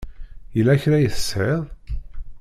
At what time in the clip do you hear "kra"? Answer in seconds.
0.81-0.97